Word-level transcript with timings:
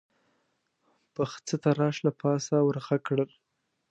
پخڅه 1.13 1.55
تراش 1.63 1.95
له 2.05 2.11
پاسه 2.21 2.55
ور 2.63 2.77
غږ 2.85 3.01
کړل: 3.07 3.29